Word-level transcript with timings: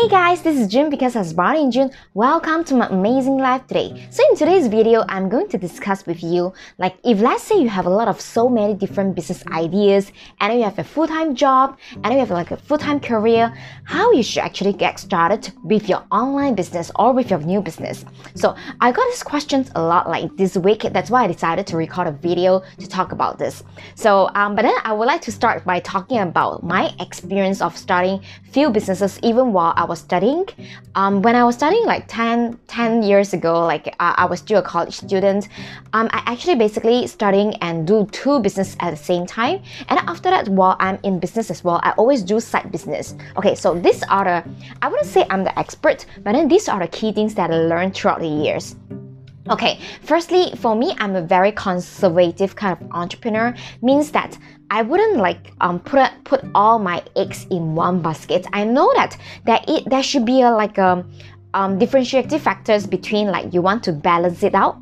Hey 0.00 0.08
guys, 0.08 0.40
this 0.40 0.58
is 0.58 0.66
June 0.66 0.88
because 0.88 1.14
I 1.14 1.18
was 1.18 1.34
born 1.34 1.56
in 1.56 1.70
June. 1.70 1.90
Welcome 2.14 2.64
to 2.64 2.74
my 2.74 2.86
amazing 2.86 3.36
life 3.36 3.66
today. 3.66 4.08
So 4.08 4.22
in 4.30 4.34
today's 4.34 4.66
video, 4.66 5.04
I'm 5.10 5.28
going 5.28 5.46
to 5.50 5.58
discuss 5.58 6.06
with 6.06 6.22
you 6.22 6.54
like 6.78 6.96
if 7.04 7.20
let's 7.20 7.42
say 7.42 7.60
you 7.60 7.68
have 7.68 7.84
a 7.84 7.90
lot 7.90 8.08
of 8.08 8.18
so 8.18 8.48
many 8.48 8.72
different 8.72 9.14
business 9.14 9.46
ideas 9.48 10.10
and 10.40 10.54
you 10.54 10.62
have 10.62 10.78
a 10.78 10.84
full-time 10.84 11.34
job 11.34 11.76
and 12.02 12.14
you 12.14 12.18
have 12.18 12.30
like 12.30 12.50
a 12.50 12.56
full-time 12.56 12.98
career, 12.98 13.54
how 13.84 14.10
you 14.12 14.22
should 14.22 14.42
actually 14.42 14.72
get 14.72 14.98
started 14.98 15.52
with 15.64 15.86
your 15.86 16.02
online 16.10 16.54
business 16.54 16.90
or 16.96 17.12
with 17.12 17.28
your 17.28 17.40
new 17.40 17.60
business. 17.60 18.06
So 18.36 18.56
I 18.80 18.92
got 18.92 19.06
these 19.10 19.22
questions 19.22 19.70
a 19.74 19.82
lot 19.82 20.08
like 20.08 20.34
this 20.34 20.56
week. 20.56 20.80
That's 20.80 21.10
why 21.10 21.24
I 21.24 21.26
decided 21.26 21.66
to 21.66 21.76
record 21.76 22.06
a 22.06 22.12
video 22.12 22.62
to 22.78 22.88
talk 22.88 23.12
about 23.12 23.38
this. 23.38 23.64
So 23.96 24.30
um, 24.34 24.54
but 24.56 24.62
then 24.62 24.76
I 24.82 24.94
would 24.94 25.08
like 25.08 25.20
to 25.22 25.30
start 25.30 25.62
by 25.66 25.80
talking 25.80 26.20
about 26.20 26.62
my 26.62 26.94
experience 27.00 27.60
of 27.60 27.76
starting 27.76 28.22
few 28.50 28.70
businesses 28.70 29.20
even 29.22 29.52
while 29.52 29.74
I 29.76 29.89
was 29.90 29.98
studying. 29.98 30.46
Um, 30.94 31.20
when 31.20 31.34
I 31.36 31.44
was 31.44 31.56
studying 31.56 31.84
like 31.84 32.04
10, 32.06 32.58
10 32.68 33.02
years 33.02 33.34
ago, 33.34 33.66
like 33.66 33.88
uh, 33.98 34.14
I 34.16 34.24
was 34.24 34.38
still 34.38 34.60
a 34.60 34.62
college 34.62 34.94
student, 34.94 35.48
um, 35.92 36.08
I 36.12 36.22
actually 36.32 36.54
basically 36.54 37.06
studying 37.08 37.56
and 37.56 37.86
do 37.86 38.06
two 38.12 38.38
business 38.40 38.76
at 38.80 38.90
the 38.92 38.96
same 38.96 39.26
time. 39.26 39.62
And 39.88 39.98
after 40.06 40.30
that, 40.30 40.48
while 40.48 40.76
I'm 40.78 40.98
in 41.02 41.18
business 41.18 41.50
as 41.50 41.62
well, 41.64 41.80
I 41.82 41.90
always 41.98 42.22
do 42.22 42.40
side 42.40 42.70
business. 42.70 43.14
Okay, 43.36 43.54
so 43.54 43.74
these 43.74 44.02
are 44.04 44.24
the, 44.24 44.44
I 44.80 44.88
wouldn't 44.88 45.08
say 45.08 45.26
I'm 45.28 45.42
the 45.44 45.58
expert, 45.58 46.06
but 46.22 46.32
then 46.32 46.48
these 46.48 46.68
are 46.68 46.78
the 46.78 46.88
key 46.88 47.12
things 47.12 47.34
that 47.34 47.50
I 47.50 47.58
learned 47.58 47.94
throughout 47.94 48.20
the 48.20 48.28
years. 48.28 48.76
Okay, 49.48 49.80
firstly, 50.02 50.52
for 50.56 50.76
me, 50.76 50.94
I'm 50.98 51.16
a 51.16 51.22
very 51.22 51.50
conservative 51.52 52.56
kind 52.56 52.76
of 52.78 52.90
entrepreneur. 52.92 53.54
Means 53.80 54.10
that 54.12 54.36
I 54.70 54.82
wouldn't 54.82 55.16
like 55.16 55.52
um 55.60 55.80
put 55.80 55.98
a, 55.98 56.12
put 56.24 56.44
all 56.54 56.78
my 56.78 57.02
eggs 57.16 57.46
in 57.50 57.74
one 57.74 58.02
basket. 58.02 58.46
I 58.52 58.64
know 58.64 58.92
that 58.96 59.16
that 59.46 59.68
it 59.68 59.88
there 59.88 60.02
should 60.02 60.26
be 60.26 60.42
a 60.42 60.50
like 60.50 60.76
a 60.78 60.88
um, 60.88 61.10
um 61.54 61.78
differentiating 61.78 62.38
factors 62.38 62.86
between 62.86 63.28
like 63.28 63.54
you 63.54 63.62
want 63.62 63.82
to 63.84 63.92
balance 63.92 64.42
it 64.42 64.54
out 64.54 64.76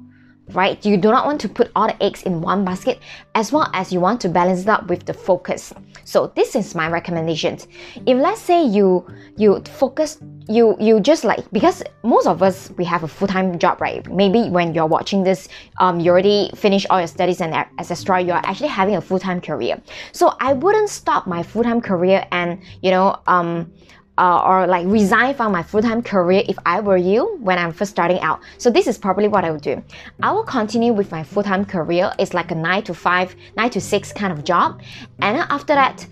right? 0.53 0.85
You 0.85 0.97
do 0.97 1.11
not 1.11 1.27
want 1.27 1.41
to 1.43 1.49
put 1.49 1.71
all 1.77 1.87
the 1.87 2.03
eggs 2.03 2.23
in 2.23 2.41
one 2.41 2.65
basket 2.65 2.99
as 3.35 3.53
well 3.53 3.71
as 3.75 3.93
you 3.93 4.01
want 4.01 4.21
to 4.23 4.29
balance 4.29 4.63
it 4.63 4.69
up 4.69 4.89
with 4.89 5.05
the 5.05 5.15
focus. 5.15 5.73
So 6.05 6.33
this 6.35 6.55
is 6.55 6.75
my 6.75 6.89
recommendation. 6.89 7.59
If 8.07 8.19
let's 8.19 8.41
say 8.41 8.65
you 8.65 9.07
you 9.37 9.63
focus 9.65 10.19
you 10.49 10.77
you 10.81 10.99
just 11.01 11.25
like 11.25 11.49
because 11.53 11.83
most 12.03 12.27
of 12.27 12.43
us 12.43 12.71
we 12.79 12.85
have 12.85 13.05
a 13.05 13.09
full-time 13.09 13.59
job 13.59 13.81
right 13.81 14.11
maybe 14.11 14.49
when 14.49 14.73
you're 14.73 14.87
watching 14.87 15.23
this 15.23 15.47
um 15.79 16.01
you 16.01 16.11
already 16.11 16.51
finished 16.55 16.87
all 16.89 16.99
your 16.99 17.07
studies 17.07 17.43
and 17.43 17.55
etc 17.79 18.21
you're 18.21 18.37
actually 18.37 18.69
having 18.69 18.97
a 18.97 19.01
full-time 19.01 19.41
career 19.43 19.81
so 20.13 20.35
i 20.41 20.55
wouldn't 20.55 20.89
stop 20.89 21.27
my 21.27 21.43
full-time 21.43 21.83
career 21.83 22.27
and 22.33 22.59
you 22.81 22.91
know 22.91 23.21
um 23.27 23.71
uh, 24.19 24.43
or 24.45 24.67
like 24.67 24.87
resign 24.87 25.35
from 25.35 25.53
my 25.53 25.63
full-time 25.63 26.03
career 26.03 26.43
if 26.49 26.59
I 26.67 26.81
were 26.81 26.97
you 26.97 27.39
when 27.41 27.59
I'm 27.59 27.73
first 27.73 27.93
starting 27.93 28.21
out. 28.21 28.41
So 28.59 28.69
this 28.71 28.87
is 28.87 28.99
probably 28.99 29.29
what 29.29 29.45
I 29.45 29.51
would 29.51 29.63
do. 29.63 29.83
I 30.23 30.33
will 30.33 30.45
continue 30.45 30.93
with 30.93 31.11
my 31.11 31.23
full-time 31.23 31.65
career. 31.65 32.13
It's 32.19 32.35
like 32.35 32.51
a 32.51 32.55
nine 32.55 32.83
to 32.85 32.95
five, 32.95 33.35
nine 33.57 33.71
to 33.71 33.81
six 33.81 34.13
kind 34.13 34.33
of 34.33 34.45
job. 34.45 34.83
And 35.21 35.39
after 35.39 35.75
that, 35.75 36.07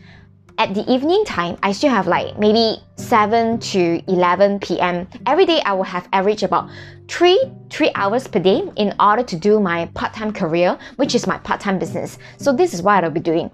at 0.58 0.72
the 0.72 0.90
evening 0.90 1.24
time, 1.26 1.58
I 1.62 1.72
still 1.72 1.90
have 1.90 2.06
like 2.06 2.38
maybe 2.38 2.82
7 2.96 3.58
to 3.58 4.02
11 4.08 4.60
p.m. 4.60 5.06
Every 5.26 5.44
day 5.44 5.60
I 5.60 5.74
will 5.74 5.84
have 5.84 6.08
average 6.12 6.42
about 6.42 6.70
3 7.08 7.52
3 7.68 7.90
hours 7.94 8.26
per 8.26 8.38
day 8.38 8.62
in 8.76 8.94
order 8.98 9.22
to 9.22 9.36
do 9.36 9.60
my 9.60 9.86
part-time 9.94 10.32
career, 10.32 10.78
which 10.96 11.14
is 11.14 11.26
my 11.26 11.38
part-time 11.38 11.78
business. 11.78 12.18
So 12.38 12.54
this 12.54 12.72
is 12.72 12.80
what 12.80 13.04
I'll 13.04 13.10
be 13.10 13.20
doing. 13.20 13.50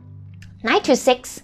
9 0.62 0.83
to 0.83 0.94
6, 0.94 1.42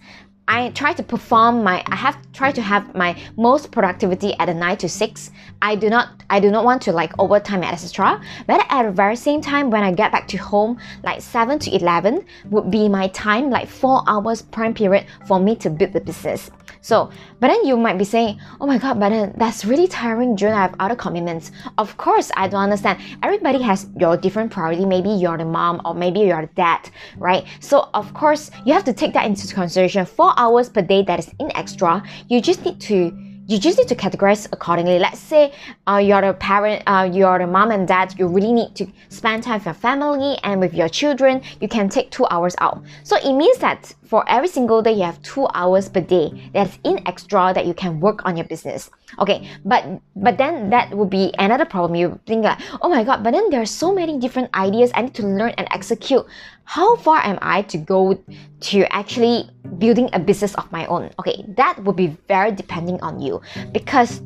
I 0.49 0.71
try 0.71 0.95
to 0.95 1.03
perform 1.03 1.63
my 1.63 1.85
I 1.87 1.95
have 1.95 2.17
try 2.33 2.51
to 2.53 2.63
have 2.63 2.95
my 2.95 3.15
most 3.37 3.71
productivity 3.71 4.35
at 4.39 4.49
a 4.49 4.55
nine 4.55 4.79
to 4.79 4.89
six. 4.89 5.31
I 5.61 5.77
do 5.77 5.91
not 5.91 6.25
I 6.31 6.41
do 6.41 6.51
not 6.51 6.65
want 6.65 6.81
to 6.83 6.93
like 6.93 7.13
overtime 7.19 7.63
etc. 7.63 8.21
But 8.47 8.65
at 8.71 8.85
the 8.85 8.91
very 8.91 9.17
same 9.17 9.43
time 9.43 9.71
when 9.71 9.85
I 9.85 9.93
get 9.93 10.11
back 10.11 10.27
to 10.29 10.39
home, 10.39 10.79
like 11.05 11.21
seven 11.21 11.59
to 11.61 11.77
eleven 11.77 12.25
would 12.51 12.71
be 12.71 12.89
my 12.89 13.09
time, 13.09 13.51
like 13.51 13.69
four 13.69 14.03
hours 14.09 14.41
prime 14.41 14.73
period 14.73 15.07
for 15.27 15.39
me 15.39 15.55
to 15.57 15.69
build 15.69 15.93
the 15.93 16.01
business. 16.01 16.51
So, 16.81 17.11
but 17.41 17.49
then 17.49 17.65
you 17.67 17.77
might 17.77 17.99
be 17.99 18.05
saying, 18.05 18.41
oh 18.61 18.67
my 18.67 18.79
god, 18.79 19.01
but 19.01 19.11
then 19.11 19.35
that's 19.37 19.65
really 19.65 19.89
tiring, 19.89 20.37
June. 20.37 20.53
I 20.53 20.63
have 20.63 20.75
other 20.79 20.97
commitments. 20.97 21.53
Of 21.77 21.97
course, 21.97 22.31
I 22.37 22.49
don't 22.49 22.63
understand. 22.63 23.01
Everybody 23.23 23.61
has 23.63 23.89
your 23.99 24.17
different 24.17 24.51
priority. 24.51 24.85
Maybe 24.85 25.11
you're 25.11 25.39
the 25.39 25.45
mom 25.45 25.81
or 25.85 25.95
maybe 25.95 26.21
you're 26.21 26.43
the 26.43 26.51
dad, 26.55 26.91
right? 27.17 27.45
So, 27.61 27.89
of 27.95 28.13
course, 28.15 28.51
you 28.65 28.73
have 28.73 28.85
to 28.85 28.93
take 28.93 29.13
that 29.15 29.27
into 29.27 29.53
consideration. 29.53 30.07
Four 30.07 30.33
hours 30.37 30.69
per 30.69 30.83
day 30.83 31.03
that 31.03 31.19
is 31.19 31.31
in 31.39 31.55
extra, 31.57 32.03
you 32.29 32.41
just 32.41 32.65
need 32.65 32.81
to 32.83 33.28
you 33.49 33.59
just 33.59 33.79
need 33.79 33.89
to 33.89 33.97
categorize 33.97 34.47
accordingly. 34.53 34.99
Let's 34.99 35.19
say 35.19 35.55
uh, 35.87 35.97
you're 35.97 36.21
the 36.21 36.35
parent, 36.35 36.83
uh, 36.87 37.09
you're 37.11 37.39
the 37.39 37.47
mom 37.47 37.71
and 37.71 37.89
dad, 37.89 38.15
you 38.19 38.29
really 38.29 38.53
need 38.53 38.75
to 38.77 38.87
spend 39.09 39.43
time 39.43 39.55
with 39.55 39.65
your 39.65 39.75
family 39.75 40.37
and 40.45 40.61
with 40.61 40.75
your 40.75 40.91
children. 40.91 41.41
You 41.59 41.67
can 41.67 41.89
take 41.89 42.11
two 42.11 42.27
hours 42.31 42.55
out. 42.59 42.83
So 43.05 43.17
it 43.17 43.33
means 43.33 43.57
that 43.59 43.95
for 44.05 44.23
every 44.29 44.49
single 44.49 44.83
day, 44.83 44.93
you 44.93 45.03
have 45.03 45.21
two 45.23 45.49
hours 45.55 45.89
per 45.89 46.03
day 46.03 46.51
that's 46.53 46.79
in 46.85 47.01
extra 47.09 47.53
that 47.55 47.65
you 47.65 47.73
can 47.73 48.01
work 48.01 48.25
on 48.27 48.37
your 48.37 48.47
business. 48.47 48.91
Okay, 49.19 49.49
but 49.65 49.85
but 50.17 50.37
then 50.37 50.71
that 50.71 50.93
would 50.93 51.11
be 51.11 51.33
another 51.39 51.65
problem. 51.65 51.95
You 51.95 52.21
think 52.27 52.45
like, 52.45 52.59
oh 52.83 52.89
my 52.89 53.05
god, 53.05 53.25
but 53.25 53.33
then 53.33 53.49
there 53.51 53.61
are 53.61 53.67
so 53.67 53.93
many 53.93 54.19
different 54.19 54.55
ideas 54.55 54.91
I 54.95 55.03
need 55.03 55.15
to 55.15 55.27
learn 55.27 55.55
and 55.57 55.67
execute. 55.71 56.25
How 56.65 56.97
far 56.97 57.25
am 57.25 57.39
I 57.41 57.63
to 57.63 57.79
go 57.79 58.23
to 58.61 58.93
actually 58.93 59.49
building 59.79 60.11
a 60.13 60.19
business 60.19 60.55
of 60.57 60.71
my 60.71 60.85
own? 60.87 61.11
Okay, 61.19 61.45
that 61.57 61.83
would 61.85 61.97
be 61.97 62.17
very 62.29 62.53
depending 62.53 63.01
on 63.01 63.21
you 63.21 63.41
because 63.73 64.21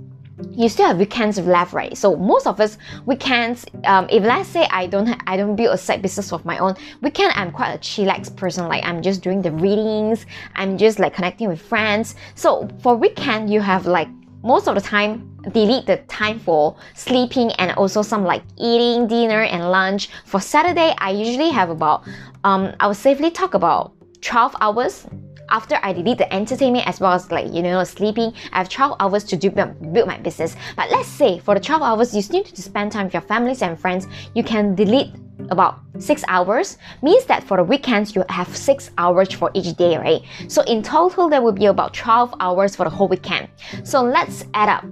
you 0.51 0.69
still 0.69 0.87
have 0.87 0.99
weekends 0.99 1.39
left, 1.39 1.73
right? 1.73 1.97
So 1.97 2.17
most 2.17 2.47
of 2.47 2.61
us 2.61 2.79
weekends, 3.07 3.65
um, 3.85 4.09
if 4.11 4.25
let's 4.25 4.49
say 4.49 4.67
I 4.71 4.87
don't 4.87 5.07
ha- 5.07 5.21
I 5.27 5.37
don't 5.37 5.55
build 5.57 5.75
a 5.75 5.79
side 5.79 6.03
business 6.03 6.33
of 6.33 6.45
my 6.45 6.59
own, 6.59 6.75
weekend 7.01 7.33
I'm 7.37 7.53
quite 7.53 7.73
a 7.73 7.79
chillax 7.79 8.35
person. 8.35 8.67
Like 8.69 8.85
I'm 8.85 9.03
just 9.03 9.23
doing 9.23 9.43
the 9.43 9.53
readings, 9.53 10.27
I'm 10.57 10.77
just 10.77 10.99
like 10.99 11.15
connecting 11.15 11.49
with 11.49 11.61
friends. 11.61 12.17
So 12.35 12.69
for 12.83 12.97
weekend, 12.97 13.51
you 13.51 13.61
have 13.61 13.87
like 13.87 14.09
most 14.43 14.69
of 14.69 14.75
the 14.75 14.81
time 14.81 15.29
delete 15.53 15.87
the 15.87 15.97
time 16.09 16.39
for 16.39 16.77
sleeping 16.95 17.51
and 17.53 17.73
also 17.73 18.03
some 18.03 18.25
like 18.25 18.43
eating 18.59 19.07
dinner 19.07 19.43
and 19.43 19.71
lunch. 19.71 20.09
For 20.25 20.41
saturday 20.41 20.95
i 20.99 21.11
usually 21.11 21.51
have 21.51 21.71
about 21.71 22.07
um 22.45 22.75
i 22.81 22.87
would 22.87 22.97
safely 22.97 23.31
talk 23.31 23.55
about 23.55 23.93
12 24.21 24.57
hours 24.61 25.07
after 25.53 25.79
I 25.83 25.93
delete 25.93 26.19
the 26.19 26.33
entertainment 26.33 26.89
as 26.89 26.99
well 26.99 27.13
as 27.13 27.31
like 27.31 27.53
you 27.53 27.63
know 27.63 27.85
sleeping, 27.85 28.33
I 28.53 28.59
have 28.59 28.69
12 28.69 28.97
hours 28.99 29.23
to 29.25 29.37
do 29.37 29.51
build 29.51 30.09
my 30.09 30.19
business. 30.19 30.57
But 30.75 30.91
let's 30.91 31.09
say 31.09 31.39
for 31.39 31.55
the 31.55 31.61
12 31.61 31.83
hours 31.83 32.15
you 32.15 32.23
still 32.23 32.43
need 32.43 32.55
to 32.55 32.63
spend 32.63 32.91
time 32.91 33.05
with 33.05 33.13
your 33.13 33.23
families 33.23 33.63
and 33.63 33.79
friends, 33.79 34.09
you 34.35 34.43
can 34.43 34.75
delete 34.75 35.15
about 35.51 35.81
six 35.99 36.25
hours. 36.27 36.79
Means 37.03 37.27
that 37.27 37.45
for 37.45 37.59
the 37.59 37.65
weekends 37.65 38.17
you 38.17 38.25
have 38.31 38.57
six 38.57 38.91
hours 38.99 39.33
for 39.33 39.51
each 39.55 39.77
day 39.77 39.99
right? 39.99 40.23
So 40.49 40.63
in 40.63 40.83
total 40.83 41.29
there 41.29 41.43
will 41.43 41.53
be 41.53 41.67
about 41.67 41.95
12 41.95 42.35
hours 42.41 42.75
for 42.75 42.85
the 42.85 42.91
whole 42.91 43.09
weekend. 43.09 43.49
So 43.85 44.03
let's 44.03 44.45
add 44.55 44.71
up. 44.71 44.85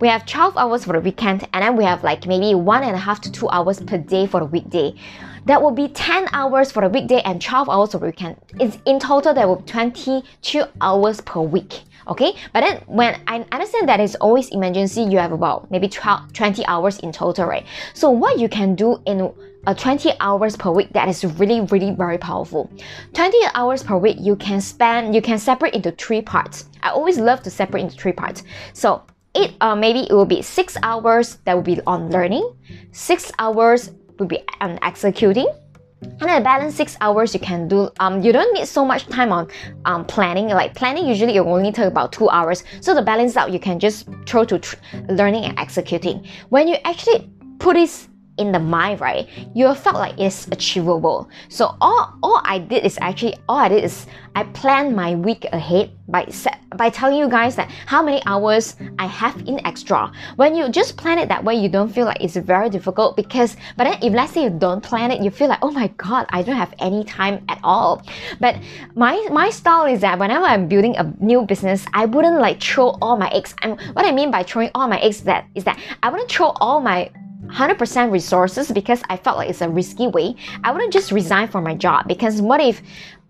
We 0.00 0.08
have 0.08 0.26
12 0.26 0.56
hours 0.58 0.84
for 0.84 0.92
the 0.92 1.00
weekend 1.00 1.48
and 1.54 1.62
then 1.62 1.76
we 1.76 1.84
have 1.84 2.04
like 2.04 2.26
maybe 2.26 2.54
one 2.54 2.82
and 2.82 2.94
a 2.94 2.98
half 2.98 3.20
to 3.22 3.32
two 3.32 3.48
hours 3.48 3.80
per 3.80 3.96
day 3.96 4.26
for 4.26 4.40
the 4.40 4.46
weekday 4.46 4.94
that 5.44 5.60
will 5.60 5.70
be 5.70 5.88
10 5.88 6.28
hours 6.32 6.72
for 6.72 6.82
the 6.82 6.88
weekday 6.88 7.20
and 7.22 7.40
12 7.40 7.68
hours 7.68 7.92
for 7.92 7.98
the 7.98 8.06
weekend. 8.06 8.36
It's 8.60 8.78
in 8.86 8.98
total 8.98 9.34
there 9.34 9.46
will 9.46 9.56
be 9.56 9.70
22 9.70 10.64
hours 10.80 11.20
per 11.20 11.40
week 11.40 11.82
okay? 12.06 12.34
But 12.52 12.60
then 12.60 12.82
when 12.86 13.20
i 13.26 13.44
understand 13.52 13.88
that 13.88 14.00
it's 14.00 14.14
always 14.16 14.48
emergency 14.48 15.02
you 15.02 15.18
have 15.18 15.32
about 15.32 15.70
maybe 15.70 15.88
12 15.88 16.32
20 16.32 16.66
hours 16.66 16.98
in 17.00 17.12
total 17.12 17.46
right? 17.46 17.66
So 17.94 18.10
what 18.10 18.38
you 18.38 18.48
can 18.48 18.74
do 18.74 19.00
in 19.06 19.32
uh, 19.66 19.74
20 19.74 20.12
hours 20.20 20.56
per 20.56 20.70
week 20.70 20.92
that 20.92 21.08
is 21.08 21.24
really 21.24 21.60
really 21.62 21.92
very 21.92 22.18
powerful. 22.18 22.70
20 23.14 23.38
hours 23.54 23.82
per 23.82 23.96
week 23.96 24.16
you 24.20 24.36
can 24.36 24.60
spend 24.60 25.14
you 25.14 25.22
can 25.22 25.38
separate 25.38 25.74
into 25.74 25.90
three 25.92 26.22
parts. 26.22 26.66
I 26.82 26.90
always 26.90 27.18
love 27.18 27.42
to 27.42 27.50
separate 27.50 27.82
into 27.82 27.96
three 27.96 28.12
parts. 28.12 28.42
So 28.72 29.02
it 29.34 29.54
uh, 29.60 29.74
maybe 29.74 30.00
it 30.00 30.12
will 30.12 30.26
be 30.26 30.42
six 30.42 30.76
hours 30.82 31.38
that 31.44 31.54
will 31.54 31.62
be 31.62 31.80
on 31.86 32.10
learning 32.10 32.54
six 32.92 33.32
hours 33.38 33.90
will 34.18 34.26
be 34.26 34.40
on 34.60 34.78
executing. 34.82 35.48
And 36.02 36.28
then 36.28 36.42
balance 36.42 36.74
six 36.74 36.98
hours 37.00 37.32
you 37.32 37.40
can 37.40 37.66
do 37.66 37.88
um 37.98 38.22
you 38.22 38.30
don't 38.30 38.52
need 38.52 38.66
so 38.68 38.84
much 38.84 39.06
time 39.06 39.32
on 39.32 39.48
um 39.84 40.04
planning. 40.04 40.48
Like 40.48 40.74
planning 40.74 41.06
usually 41.06 41.36
it 41.36 41.40
only 41.40 41.72
take 41.72 41.86
about 41.86 42.12
two 42.12 42.28
hours. 42.28 42.62
So 42.80 42.94
the 42.94 43.02
balance 43.02 43.36
out 43.36 43.52
you 43.52 43.58
can 43.58 43.78
just 43.78 44.08
throw 44.26 44.44
to 44.44 44.60
learning 45.08 45.44
and 45.44 45.58
executing. 45.58 46.26
When 46.50 46.68
you 46.68 46.76
actually 46.84 47.30
put 47.58 47.74
this 47.74 48.08
in 48.36 48.52
the 48.52 48.58
mind, 48.58 49.00
right, 49.00 49.28
you 49.54 49.72
felt 49.74 49.96
like 49.96 50.18
it's 50.18 50.48
achievable. 50.48 51.28
So 51.48 51.76
all, 51.80 52.18
all 52.22 52.42
I 52.44 52.58
did 52.58 52.84
is 52.84 52.98
actually 53.00 53.36
all 53.48 53.58
I 53.58 53.68
did 53.68 53.84
is 53.84 54.06
I 54.34 54.42
planned 54.44 54.96
my 54.96 55.14
week 55.14 55.46
ahead 55.52 55.92
by 56.08 56.26
set, 56.26 56.58
by 56.76 56.90
telling 56.90 57.16
you 57.16 57.28
guys 57.28 57.54
that 57.56 57.70
how 57.86 58.02
many 58.02 58.20
hours 58.26 58.76
I 58.98 59.06
have 59.06 59.36
in 59.46 59.64
extra. 59.64 60.10
When 60.34 60.56
you 60.56 60.68
just 60.68 60.96
plan 60.96 61.18
it 61.18 61.28
that 61.28 61.44
way, 61.44 61.54
you 61.54 61.68
don't 61.68 61.88
feel 61.88 62.04
like 62.06 62.20
it's 62.20 62.36
very 62.36 62.68
difficult 62.68 63.16
because 63.16 63.56
but 63.76 63.84
then 63.84 63.98
if 64.02 64.12
let's 64.12 64.32
say 64.32 64.44
you 64.44 64.50
don't 64.50 64.82
plan 64.82 65.12
it, 65.12 65.22
you 65.22 65.30
feel 65.30 65.48
like 65.48 65.60
oh 65.62 65.70
my 65.70 65.88
god, 65.96 66.26
I 66.30 66.42
don't 66.42 66.56
have 66.56 66.74
any 66.80 67.04
time 67.04 67.44
at 67.48 67.60
all. 67.62 68.02
But 68.40 68.56
my 68.96 69.28
my 69.30 69.50
style 69.50 69.86
is 69.86 70.00
that 70.00 70.18
whenever 70.18 70.44
I'm 70.44 70.66
building 70.66 70.96
a 70.96 71.12
new 71.20 71.42
business, 71.42 71.86
I 71.94 72.06
wouldn't 72.06 72.40
like 72.40 72.60
throw 72.60 72.98
all 73.00 73.16
my 73.16 73.28
eggs. 73.28 73.54
And 73.62 73.80
what 73.92 74.04
I 74.04 74.10
mean 74.10 74.32
by 74.32 74.42
throwing 74.42 74.70
all 74.74 74.88
my 74.88 74.98
eggs 74.98 75.22
that 75.22 75.46
is 75.54 75.62
that 75.64 75.78
I 76.02 76.10
wouldn't 76.10 76.30
throw 76.30 76.48
all 76.60 76.80
my 76.80 77.10
100% 77.54 78.10
resources 78.10 78.72
because 78.72 79.02
I 79.08 79.16
felt 79.16 79.36
like 79.36 79.48
it's 79.48 79.60
a 79.60 79.68
risky 79.68 80.08
way. 80.08 80.34
I 80.64 80.72
wouldn't 80.72 80.92
just 80.92 81.12
resign 81.12 81.48
from 81.48 81.62
my 81.62 81.74
job 81.74 82.08
because 82.08 82.42
what 82.42 82.60
if 82.60 82.82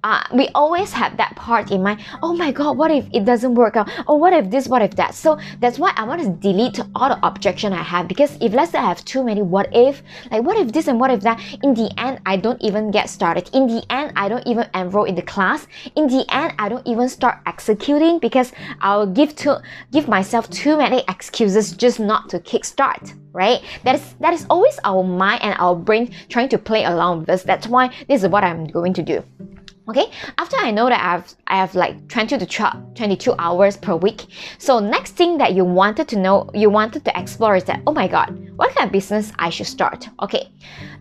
uh, 0.04 0.22
we 0.34 0.48
always 0.54 0.92
have 0.92 1.16
that 1.16 1.34
part 1.34 1.72
in 1.72 1.82
mind. 1.82 1.98
Oh 2.22 2.34
my 2.34 2.52
God, 2.52 2.76
what 2.76 2.90
if 2.90 3.08
it 3.12 3.24
doesn't 3.24 3.54
work 3.54 3.74
out? 3.74 3.90
Or 4.06 4.20
what 4.20 4.34
if 4.34 4.50
this, 4.50 4.68
what 4.68 4.82
if 4.82 4.94
that? 4.96 5.14
So 5.14 5.38
that's 5.60 5.78
why 5.78 5.92
I 5.96 6.04
want 6.04 6.22
to 6.22 6.28
delete 6.28 6.78
all 6.94 7.08
the 7.08 7.26
objection 7.26 7.72
I 7.72 7.82
have 7.82 8.06
because 8.06 8.36
if 8.40 8.52
let's 8.52 8.72
say 8.72 8.78
I 8.78 8.86
have 8.86 9.02
too 9.06 9.24
many 9.24 9.40
what 9.40 9.68
if, 9.72 10.02
like 10.30 10.42
what 10.42 10.58
if 10.58 10.72
this 10.72 10.88
and 10.88 11.00
what 11.00 11.10
if 11.10 11.22
that, 11.22 11.40
in 11.62 11.72
the 11.72 11.90
end, 11.98 12.20
I 12.26 12.36
don't 12.36 12.60
even 12.62 12.90
get 12.90 13.08
started. 13.08 13.48
In 13.54 13.66
the 13.66 13.82
end, 13.90 14.12
I 14.14 14.28
don't 14.28 14.46
even 14.46 14.68
enroll 14.74 15.04
in 15.04 15.14
the 15.14 15.22
class. 15.22 15.66
In 15.96 16.06
the 16.06 16.26
end, 16.28 16.52
I 16.58 16.68
don't 16.68 16.86
even 16.86 17.08
start 17.08 17.38
executing 17.46 18.18
because 18.18 18.52
I'll 18.82 19.06
give 19.06 19.34
to 19.36 19.62
give 19.90 20.06
myself 20.06 20.50
too 20.50 20.76
many 20.76 21.02
excuses 21.08 21.72
just 21.72 21.98
not 21.98 22.28
to 22.30 22.38
kickstart 22.38 23.14
right? 23.32 23.62
That 23.82 23.96
is 23.96 24.14
that 24.20 24.32
is 24.32 24.46
always 24.48 24.78
our 24.84 25.02
mind 25.02 25.42
and 25.42 25.56
our 25.58 25.74
brain 25.74 26.14
trying 26.28 26.48
to 26.50 26.58
play 26.58 26.84
along 26.84 27.20
with 27.20 27.30
us. 27.30 27.42
That's 27.42 27.66
why 27.66 27.88
this 28.06 28.22
is 28.22 28.28
what 28.28 28.44
I'm 28.44 28.64
going 28.68 28.92
to 28.94 29.02
do. 29.02 29.24
Okay, 29.86 30.10
after 30.38 30.56
I 30.56 30.70
know 30.70 30.88
that 30.88 31.00
I've 31.04 31.34
I 31.46 31.56
have 31.56 31.74
like 31.74 32.08
20 32.08 32.38
to 32.38 32.46
22 32.94 33.34
hours 33.38 33.76
per 33.76 33.94
week. 33.94 34.24
So 34.56 34.78
next 34.78 35.12
thing 35.12 35.36
that 35.36 35.52
you 35.52 35.62
wanted 35.62 36.08
to 36.08 36.18
know, 36.18 36.48
you 36.54 36.70
wanted 36.70 37.04
to 37.04 37.20
explore 37.20 37.54
is 37.54 37.64
that 37.64 37.82
oh 37.86 37.92
my 37.92 38.08
god, 38.08 38.30
what 38.56 38.74
kind 38.74 38.88
of 38.88 38.92
business 38.92 39.30
I 39.38 39.50
should 39.50 39.66
start? 39.66 40.08
Okay, 40.22 40.48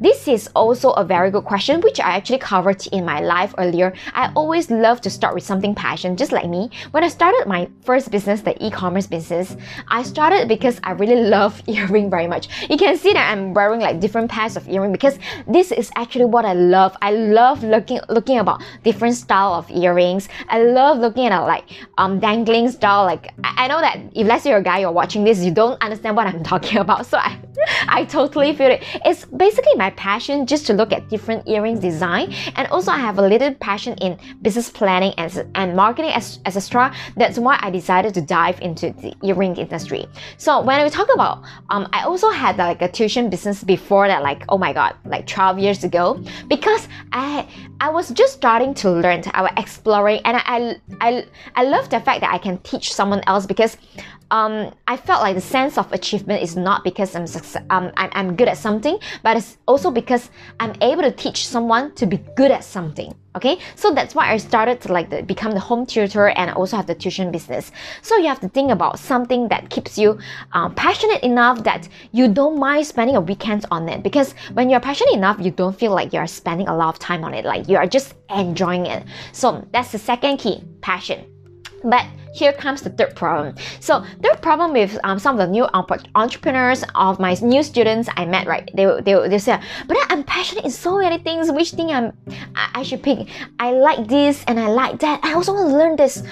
this 0.02 0.28
is 0.28 0.50
also 0.54 0.92
a 0.92 1.06
very 1.06 1.32
good 1.32 1.46
question 1.46 1.80
which 1.80 2.02
I 2.02 2.18
actually 2.18 2.40
covered 2.40 2.86
in 2.88 3.06
my 3.06 3.22
life 3.22 3.56
earlier. 3.58 3.94
I 4.14 4.34
always 4.36 4.70
love 4.70 5.00
to 5.02 5.10
start 5.10 5.34
with 5.34 5.46
something 5.46 5.74
passion, 5.74 6.18
just 6.18 6.34
like 6.34 6.50
me. 6.50 6.70
When 6.92 7.06
I 7.06 7.08
started 7.08 7.48
my 7.48 7.70
first 7.86 8.12
business, 8.12 8.42
the 8.42 8.54
e-commerce 8.64 9.08
business, 9.08 9.56
I 9.88 10.04
started 10.04 10.50
because 10.50 10.82
I 10.84 10.92
really 10.92 11.22
love 11.38 11.64
earring 11.68 12.10
very 12.10 12.28
much. 12.28 12.50
You 12.70 12.76
can 12.76 12.98
see 12.98 13.14
that 13.14 13.32
I'm 13.32 13.54
wearing 13.54 13.80
like 13.80 14.02
different 14.02 14.30
pairs 14.30 14.58
of 14.58 14.68
earring 14.68 14.92
because 14.92 15.18
this 15.48 15.72
is 15.72 15.90
actually 15.96 16.26
what 16.26 16.44
I 16.44 16.52
love. 16.54 16.98
I 17.02 17.12
love 17.12 17.64
looking 17.64 18.02
looking 18.10 18.40
about 18.40 18.62
different 18.84 19.16
style 19.16 19.54
of 19.54 19.70
earrings. 19.72 20.30
I 20.50 20.64
love 20.64 21.00
looking 21.00 21.28
at 21.28 21.40
like 21.42 21.66
um 21.98 22.20
dangling 22.20 22.70
style. 22.72 23.06
Like 23.06 23.34
I, 23.44 23.68
know 23.68 23.82
that 23.82 24.00
if 24.16 24.28
let's 24.28 24.44
say 24.44 24.52
you're 24.52 24.60
a 24.60 24.64
guy 24.64 24.80
you're 24.80 24.92
watching 24.92 25.24
this, 25.24 25.44
you 25.44 25.52
don't 25.52 25.82
understand 25.82 26.16
what 26.16 26.28
I'm 26.28 26.44
talking 26.54 26.78
about. 26.78 27.06
So 27.06 27.18
I 27.18 27.38
I 27.88 28.06
totally 28.06 28.56
feel 28.56 28.72
it. 28.72 28.84
It's 29.06 29.26
basically 29.26 29.76
my 29.76 29.90
passion 29.92 30.46
just 30.46 30.66
to 30.68 30.74
look 30.74 30.92
at 30.92 31.10
different 31.10 31.48
earrings 31.48 31.80
design 31.80 32.34
and 32.56 32.68
also 32.70 32.92
I 32.92 32.98
have 32.98 33.18
a 33.20 33.28
little 33.28 33.54
passion 33.56 33.94
in 33.96 34.18
business 34.42 34.70
planning 34.70 35.14
and, 35.18 35.46
and 35.56 35.76
marketing 35.76 36.12
as, 36.12 36.40
as 36.46 36.58
extra. 36.58 36.94
That's 37.18 37.38
why 37.40 37.58
I 37.62 37.70
decided 37.70 38.14
to 38.16 38.22
dive 38.22 38.60
into 38.62 38.92
the 38.94 39.14
earring 39.24 39.58
industry. 39.58 40.06
So 40.38 40.62
when 40.62 40.84
we 40.84 40.90
talk 40.90 41.10
about 41.14 41.44
um 41.70 41.88
I 41.94 42.04
also 42.04 42.30
had 42.30 42.58
like 42.58 42.82
a 42.82 42.88
tuition 42.88 43.30
business 43.30 43.64
before 43.64 44.08
that 44.08 44.24
like 44.24 44.44
oh 44.50 44.58
my 44.58 44.74
god 44.74 44.96
like 45.06 45.28
12 45.28 45.60
years 45.60 45.84
ago 45.84 46.22
because 46.48 46.88
I 47.12 47.48
I 47.80 47.90
was 47.90 48.10
just 48.12 48.34
starting 48.34 48.63
to 48.72 48.92
learn 48.92 49.24
I 49.34 49.42
was 49.42 49.52
exploring 49.58 50.22
and 50.26 50.38
I 50.38 50.80
I 51.02 51.26
I 51.56 51.64
love 51.64 51.90
the 51.90 52.00
fact 52.00 52.22
that 52.22 52.32
I 52.32 52.38
can 52.38 52.58
teach 52.60 52.94
someone 52.94 53.22
else 53.28 53.46
because 53.46 53.78
um, 54.32 54.74
I 54.88 54.98
felt 54.98 55.22
like 55.22 55.36
the 55.36 55.42
sense 55.42 55.78
of 55.78 55.92
achievement 55.92 56.42
is 56.42 56.56
not 56.56 56.84
because 56.84 57.16
I'm, 57.16 57.28
um, 57.70 57.92
I'm, 57.98 58.10
I'm 58.14 58.36
good 58.36 58.48
at 58.48 58.58
something, 58.58 58.98
but 59.22 59.38
it's 59.38 59.58
also 59.68 59.92
because 59.92 60.32
I'm 60.60 60.74
able 60.82 61.04
to 61.04 61.12
teach 61.12 61.48
someone 61.48 61.94
to 61.96 62.08
be 62.08 62.18
good 62.36 62.50
at 62.50 62.64
something. 62.64 63.14
Okay, 63.36 63.58
so 63.76 63.92
that's 63.92 64.14
why 64.14 64.32
I 64.32 64.38
started 64.38 64.80
to 64.82 64.94
like 64.94 65.10
the, 65.10 65.24
become 65.24 65.54
the 65.54 65.60
home 65.60 65.88
tutor 65.88 66.28
and 66.30 66.52
also 66.52 66.78
have 66.78 66.86
the 66.86 66.94
tuition 66.94 67.32
business. 67.32 67.72
So 68.04 68.16
you 68.18 68.28
have 68.28 68.40
to 68.42 68.50
think 68.50 68.70
about 68.72 69.00
something 69.00 69.48
that 69.48 69.72
keeps 69.72 69.98
you 69.98 70.20
um, 70.52 70.76
passionate 70.76 71.24
enough 71.24 71.64
that 71.64 71.90
you 72.12 72.28
don't 72.28 72.60
mind 72.60 72.86
spending 72.86 73.16
a 73.16 73.22
weekend 73.22 73.66
on 73.72 73.90
it. 73.90 74.04
Because 74.04 74.34
when 74.54 74.70
you're 74.70 74.80
passionate 74.80 75.16
enough, 75.16 75.38
you 75.40 75.50
don't 75.50 75.78
feel 75.78 75.94
like 75.94 76.14
you're 76.14 76.28
spending 76.28 76.68
a 76.68 76.76
lot 76.76 76.94
of 76.94 77.00
time 77.00 77.24
on 77.24 77.34
it. 77.34 77.44
Like 77.44 77.68
you 77.68 77.78
are 77.78 77.88
just 77.88 78.14
enjoying 78.30 78.86
it. 78.86 79.04
So 79.32 79.68
that's 79.72 79.92
the 79.92 80.00
second 80.00 80.38
key, 80.38 80.64
passion. 80.82 81.33
But 81.84 82.06
here 82.34 82.52
comes 82.52 82.82
the 82.82 82.90
third 82.90 83.16
problem. 83.16 83.56
So 83.80 84.04
third 84.22 84.42
problem 84.42 84.74
with 84.74 84.98
um, 85.04 85.20
some 85.20 85.40
of 85.40 85.48
the 85.48 85.52
new 85.52 85.68
entrepreneurs 86.16 86.84
of 86.96 87.20
my 87.20 87.36
new 87.42 87.62
students 87.64 88.10
I 88.18 88.26
met, 88.26 88.48
right? 88.48 88.70
They 88.74 88.86
they 89.02 89.28
they 89.30 89.40
say, 89.40 89.60
but 89.88 89.98
I'm 90.10 90.24
passionate 90.24 90.66
in 90.66 90.72
so 90.72 90.98
many 90.98 91.20
things. 91.20 91.52
Which 91.52 91.72
thing 91.72 91.92
I'm 91.92 92.12
I, 92.56 92.82
I 92.82 92.84
should 92.84 93.04
pick? 93.04 93.30
I 93.60 93.72
like 93.72 94.08
this 94.08 94.44
and 94.48 94.60
I 94.60 94.68
like 94.68 95.00
that. 95.00 95.20
I 95.24 95.34
also 95.34 95.54
want 95.54 95.70
to 95.70 95.76
learn 95.76 95.96
this. 95.96 96.24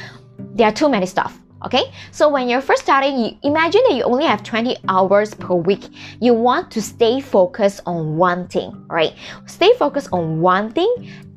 There 0.55 0.67
are 0.67 0.73
too 0.73 0.89
many 0.89 1.05
stuff. 1.05 1.37
Okay, 1.63 1.93
so 2.09 2.27
when 2.27 2.49
you're 2.49 2.59
first 2.59 2.81
starting, 2.81 3.19
you 3.19 3.37
imagine 3.43 3.81
that 3.87 3.93
you 3.93 4.01
only 4.01 4.25
have 4.25 4.41
20 4.41 4.77
hours 4.89 5.35
per 5.35 5.53
week. 5.53 5.89
You 6.19 6.33
want 6.33 6.71
to 6.71 6.81
stay 6.81 7.21
focused 7.21 7.81
on 7.85 8.17
one 8.17 8.47
thing, 8.47 8.73
right? 8.89 9.13
Stay 9.45 9.71
focused 9.77 10.09
on 10.11 10.41
one 10.41 10.71
thing 10.71 10.89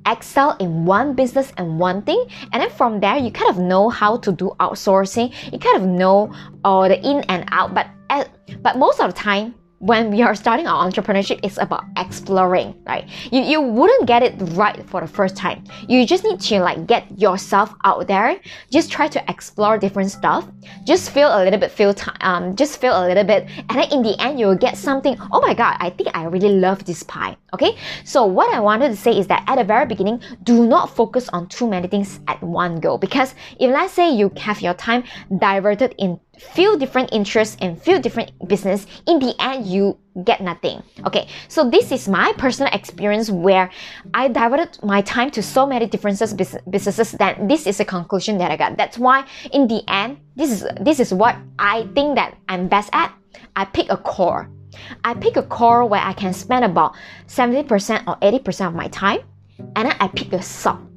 excel 0.07 0.57
in 0.59 0.85
one 0.85 1.15
business 1.15 1.53
and 1.57 1.79
one 1.79 2.03
thing 2.03 2.25
and 2.53 2.63
then 2.63 2.71
from 2.71 3.01
there 3.01 3.17
you 3.17 3.31
kind 3.31 3.51
of 3.51 3.59
know 3.59 3.89
how 3.89 4.17
to 4.19 4.33
do 4.33 4.53
outsourcing. 4.61 5.33
You 5.53 5.59
kind 5.59 5.77
of 5.77 5.85
know 5.89 6.33
all 6.65 6.89
the 6.89 6.99
in 7.01 7.21
and 7.29 7.45
out 7.53 7.75
but 7.75 7.87
but 8.63 8.77
most 8.77 9.01
of 9.01 9.13
the 9.13 9.19
time 9.19 9.55
when 9.79 10.11
we 10.11 10.23
are 10.23 10.35
starting 10.35 10.67
our 10.67 10.89
entrepreneurship, 10.89 11.41
it's 11.43 11.59
about 11.59 11.85
exploring, 11.99 12.75
right? 12.87 13.09
You, 13.31 13.43
you 13.43 13.61
wouldn't 13.61 14.07
get 14.07 14.23
it 14.23 14.35
right 14.57 14.85
for 14.89 15.01
the 15.01 15.07
first 15.07 15.37
time. 15.37 15.65
You 15.89 16.07
just 16.07 16.25
need 16.25 16.41
to 16.41 16.61
like 16.61 16.87
get 16.87 17.19
yourself 17.19 17.75
out 17.85 18.07
there. 18.09 18.41
Just 18.71 18.91
try 18.91 19.09
to 19.09 19.31
explore 19.31 19.77
different 19.79 20.11
stuff. 20.11 20.49
Just 20.85 21.11
feel 21.11 21.29
a 21.29 21.43
little 21.45 21.59
bit, 21.59 21.71
feel 21.71 21.93
time, 21.93 22.17
um, 22.21 22.57
just 22.57 22.81
feel 22.81 22.93
a 22.95 23.05
little 23.07 23.25
bit, 23.25 23.49
and 23.69 23.79
then 23.79 23.93
in 23.93 24.03
the 24.03 24.19
end 24.21 24.41
you'll 24.41 24.57
get 24.57 24.77
something. 24.77 25.17
Oh 25.33 25.41
my 25.41 25.55
god, 25.55 25.77
I 25.81 25.91
think 25.91 26.11
I 26.15 26.25
really 26.25 26.51
love 26.51 26.85
this 26.85 27.03
pie. 27.03 27.37
Okay, 27.53 27.77
so 28.05 28.25
what 28.25 28.53
I 28.55 28.61
wanted 28.61 28.89
to 28.89 28.97
say 28.97 29.17
is 29.17 29.27
that 29.29 29.45
at 29.47 29.57
the 29.57 29.65
very 29.65 29.87
beginning, 29.87 30.21
do 30.43 30.67
not 30.67 30.91
focus 30.95 31.29
on 31.29 31.49
too 31.49 31.69
many 31.69 31.89
things 31.89 32.21
at 32.27 32.43
one 32.43 32.81
go 32.81 32.99
because 32.99 33.35
if 33.61 33.71
let's 33.71 33.93
say 33.93 34.11
you 34.11 34.33
have 34.37 34.61
your 34.61 34.75
time 34.75 35.05
diverted 35.39 35.95
in 35.99 36.19
few 36.39 36.79
different 36.79 37.13
interests 37.13 37.57
and 37.61 37.81
few 37.81 37.99
different 37.99 38.33
business 38.49 38.87
in 39.07 39.19
the 39.19 39.35
end 39.41 39.67
you 39.67 39.99
get 40.25 40.41
nothing. 40.41 40.83
Okay 41.05 41.29
so 41.49 41.69
this 41.69 41.91
is 41.93 42.09
my 42.09 42.33
personal 42.39 42.73
experience 42.73 43.31
where 43.31 43.71
i 44.13 44.29
diverted 44.29 44.79
my 44.83 45.03
time 45.03 45.31
to 45.31 45.43
so 45.43 45.67
many 45.67 45.87
different 45.87 46.19
businesses 46.71 47.13
that 47.13 47.49
this 47.49 47.67
is 47.67 47.81
a 47.81 47.85
conclusion 47.85 48.39
that 48.39 48.51
i 48.51 48.57
got. 48.57 48.77
That's 48.77 48.99
why 48.99 49.27
in 49.53 49.67
the 49.67 49.83
end 49.89 50.19
this 50.37 50.51
is 50.51 50.67
this 50.81 51.01
is 51.01 51.13
what 51.13 51.37
i 51.59 51.89
think 51.95 52.17
that 52.17 52.37
i'm 52.49 52.69
best 52.69 52.91
at. 52.93 53.13
I 53.57 53.65
pick 53.65 53.91
a 53.91 53.97
core. 53.97 54.51
I 55.05 55.15
pick 55.15 55.37
a 55.37 55.43
core 55.43 55.85
where 55.85 56.01
i 56.01 56.13
can 56.13 56.33
spend 56.33 56.65
about 56.65 56.95
70% 57.27 58.07
or 58.07 58.17
80% 58.19 58.69
of 58.69 58.75
my 58.75 58.89
time 58.89 59.21
and 59.77 59.89
then 59.89 59.97
i 60.01 60.09
pick 60.09 60.33
a 60.33 60.43
sub 60.43 60.94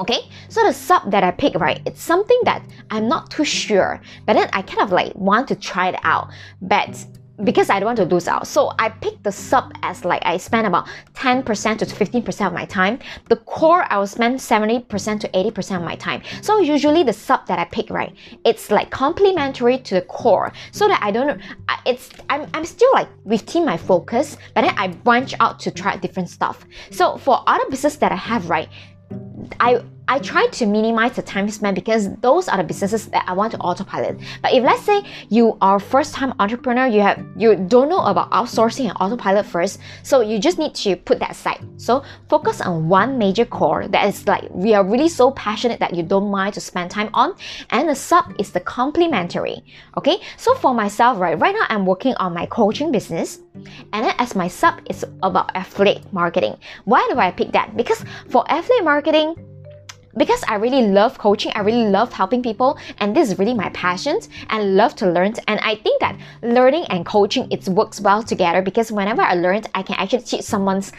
Okay, 0.00 0.28
so 0.48 0.64
the 0.64 0.72
sub 0.72 1.10
that 1.12 1.22
I 1.22 1.30
pick, 1.30 1.54
right, 1.54 1.80
it's 1.86 2.02
something 2.02 2.40
that 2.44 2.64
I'm 2.90 3.08
not 3.08 3.30
too 3.30 3.44
sure, 3.44 4.00
but 4.26 4.32
then 4.32 4.48
I 4.52 4.62
kind 4.62 4.80
of 4.80 4.90
like 4.90 5.14
want 5.14 5.46
to 5.48 5.54
try 5.54 5.88
it 5.88 5.96
out. 6.02 6.30
But 6.60 7.06
because 7.42 7.68
I 7.68 7.80
don't 7.80 7.86
want 7.86 7.98
to 7.98 8.04
lose 8.04 8.28
out. 8.28 8.46
So 8.46 8.72
I 8.78 8.90
picked 8.90 9.24
the 9.24 9.32
sub 9.32 9.72
as 9.82 10.04
like 10.04 10.22
I 10.24 10.36
spend 10.36 10.66
about 10.66 10.86
10% 11.14 11.44
to 11.78 11.86
15% 11.86 12.46
of 12.46 12.52
my 12.52 12.64
time. 12.64 13.00
The 13.28 13.36
core 13.36 13.84
I 13.90 13.98
will 13.98 14.06
spend 14.06 14.38
70% 14.38 14.86
to 15.20 15.28
80% 15.28 15.76
of 15.76 15.82
my 15.82 15.96
time. 15.96 16.22
So 16.42 16.60
usually 16.60 17.02
the 17.02 17.12
sub 17.12 17.46
that 17.46 17.58
I 17.58 17.64
pick, 17.64 17.90
right, 17.90 18.14
it's 18.44 18.70
like 18.70 18.90
complementary 18.90 19.78
to 19.78 19.94
the 19.96 20.02
core 20.02 20.52
so 20.70 20.86
that 20.86 21.00
I 21.02 21.10
don't, 21.10 21.40
it's, 21.86 22.10
I'm, 22.30 22.48
I'm 22.54 22.64
still 22.64 22.92
like 22.92 23.08
within 23.24 23.64
my 23.64 23.76
focus, 23.76 24.36
but 24.54 24.62
then 24.62 24.74
I 24.76 24.88
branch 24.88 25.34
out 25.40 25.58
to 25.60 25.70
try 25.70 25.96
different 25.96 26.30
stuff. 26.30 26.64
So 26.90 27.16
for 27.18 27.42
other 27.48 27.68
business 27.68 27.96
that 27.96 28.12
I 28.12 28.16
have, 28.16 28.48
right, 28.48 28.68
I 29.60 29.82
I 30.06 30.18
try 30.18 30.46
to 30.46 30.66
minimize 30.66 31.16
the 31.16 31.22
time 31.22 31.48
spent 31.48 31.74
because 31.74 32.14
those 32.16 32.46
are 32.48 32.58
the 32.58 32.64
businesses 32.64 33.06
that 33.06 33.24
I 33.26 33.32
want 33.32 33.52
to 33.52 33.58
autopilot. 33.58 34.20
But 34.42 34.52
if 34.52 34.62
let's 34.62 34.82
say 34.82 35.02
you 35.30 35.56
are 35.62 35.80
first-time 35.80 36.34
entrepreneur, 36.38 36.86
you 36.86 37.00
have 37.00 37.24
you 37.36 37.56
don't 37.56 37.88
know 37.88 38.04
about 38.04 38.30
outsourcing 38.30 38.88
and 38.88 38.96
autopilot 39.00 39.46
first, 39.46 39.80
so 40.02 40.20
you 40.20 40.38
just 40.38 40.58
need 40.58 40.74
to 40.76 40.96
put 40.96 41.20
that 41.20 41.30
aside. 41.30 41.64
So 41.78 42.04
focus 42.28 42.60
on 42.60 42.88
one 42.88 43.16
major 43.16 43.46
core 43.46 43.88
that 43.88 44.06
is 44.06 44.26
like 44.28 44.44
we 44.50 44.74
are 44.74 44.84
really 44.84 45.08
so 45.08 45.30
passionate 45.30 45.80
that 45.80 45.94
you 45.94 46.02
don't 46.02 46.30
mind 46.30 46.52
to 46.54 46.60
spend 46.60 46.90
time 46.90 47.08
on, 47.14 47.34
and 47.70 47.88
the 47.88 47.94
sub 47.94 48.34
is 48.38 48.52
the 48.52 48.60
complementary. 48.60 49.64
Okay, 49.96 50.20
so 50.36 50.54
for 50.56 50.74
myself, 50.74 51.18
right, 51.18 51.38
right 51.40 51.54
now 51.54 51.66
I'm 51.70 51.86
working 51.86 52.14
on 52.16 52.34
my 52.34 52.44
coaching 52.46 52.92
business, 52.92 53.40
and 53.94 54.14
as 54.18 54.34
my 54.34 54.48
sub, 54.48 54.80
is 54.90 55.04
about 55.22 55.50
affiliate 55.54 56.12
marketing. 56.12 56.58
Why 56.84 57.08
do 57.10 57.18
I 57.18 57.30
pick 57.30 57.52
that? 57.52 57.74
Because 57.74 58.04
for 58.28 58.44
affiliate 58.50 58.84
marketing 58.84 59.34
because 60.16 60.42
I 60.48 60.56
really 60.56 60.82
love 60.82 61.18
coaching, 61.18 61.52
I 61.54 61.60
really 61.60 61.88
love 61.88 62.12
helping 62.12 62.42
people, 62.42 62.78
and 62.98 63.16
this 63.16 63.30
is 63.30 63.38
really 63.38 63.54
my 63.54 63.68
passion 63.70 64.18
and 64.50 64.76
love 64.76 64.94
to 64.96 65.10
learn. 65.10 65.34
And 65.48 65.60
I 65.60 65.74
think 65.76 66.00
that 66.00 66.18
learning 66.42 66.84
and 66.90 67.04
coaching 67.04 67.50
it 67.50 67.66
works 67.68 68.00
well 68.00 68.22
together 68.22 68.62
because 68.62 68.92
whenever 68.92 69.22
I 69.22 69.34
learned, 69.34 69.68
I 69.74 69.82
can 69.82 69.96
actually 69.96 70.22
teach 70.22 70.42
someone's 70.42 70.92